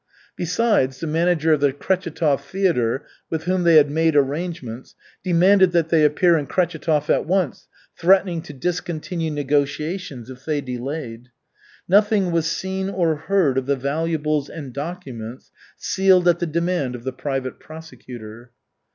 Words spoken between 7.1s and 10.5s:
at once, threatening to discontinue negotiations if